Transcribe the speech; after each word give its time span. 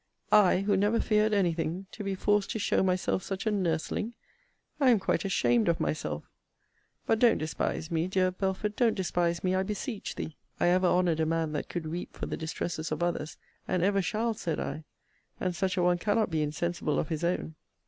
I, 0.31 0.61
who 0.61 0.75
never 0.75 0.99
feared 0.99 1.31
any 1.31 1.53
thing, 1.53 1.85
to 1.91 2.03
be 2.03 2.15
forced 2.15 2.49
to 2.49 2.57
show 2.57 2.81
myself 2.81 3.21
such 3.21 3.45
a 3.45 3.51
nursling! 3.51 4.15
I 4.79 4.89
am 4.89 4.97
quite 4.97 5.25
ashamed 5.25 5.67
of 5.69 5.79
myself! 5.79 6.23
But 7.05 7.19
don't 7.19 7.37
despise 7.37 7.91
me; 7.91 8.07
dear 8.07 8.31
Belford, 8.31 8.75
don't 8.75 8.95
despise 8.95 9.43
me, 9.43 9.53
I 9.53 9.61
beseech 9.61 10.15
thee. 10.15 10.37
I 10.59 10.69
ever 10.69 10.87
honoured 10.87 11.19
a 11.19 11.27
man 11.27 11.51
that 11.51 11.69
could 11.69 11.85
weep 11.85 12.13
for 12.13 12.25
the 12.25 12.35
distresses 12.35 12.91
of 12.91 13.03
others; 13.03 13.37
and 13.67 13.83
ever 13.83 14.01
shall, 14.01 14.33
said 14.33 14.59
I; 14.59 14.85
and 15.39 15.55
such 15.55 15.77
a 15.77 15.83
one 15.83 15.99
cannot 15.99 16.31
be 16.31 16.41
insensible 16.41 16.97
of 16.97 17.09
his 17.09 17.23
own. 17.23 17.53